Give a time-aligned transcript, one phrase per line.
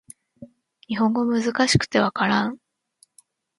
[0.87, 2.57] 日本語難しくて分からん